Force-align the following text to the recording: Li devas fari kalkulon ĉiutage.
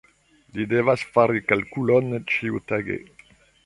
Li 0.55 0.65
devas 0.71 1.03
fari 1.17 1.43
kalkulon 1.53 2.13
ĉiutage. 2.35 3.03